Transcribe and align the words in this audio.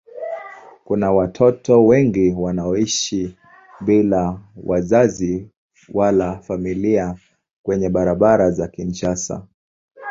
Kuna 0.83 1.11
watoto 1.11 1.85
wengi 1.85 2.31
wanaoishi 2.37 3.37
bila 3.81 4.39
wazazi 4.65 5.47
wala 5.93 6.39
familia 6.39 7.15
kwenye 7.65 7.89
barabara 7.89 8.51
za 8.51 8.67
Kinshasa. 8.67 9.45